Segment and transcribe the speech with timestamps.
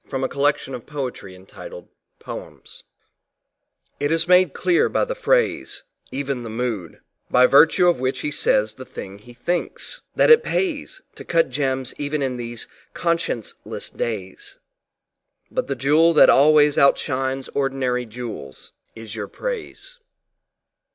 [0.09, 0.29] TO WILLIAM
[0.83, 2.61] BUTLER YEATS ON TAGORE
[3.99, 8.31] It is made clear by the phrase, even the mood by virtue of which he
[8.31, 13.53] says the thing he thinks that it pays, to cut gems even in these conscience
[13.63, 14.57] less days;
[15.51, 19.99] but the jewel that always outshines ordinary jewels, is your praise.